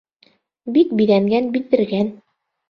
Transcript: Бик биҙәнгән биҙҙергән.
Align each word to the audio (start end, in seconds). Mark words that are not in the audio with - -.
Бик 0.77 0.95
биҙәнгән 1.01 1.53
биҙҙергән. 1.59 2.11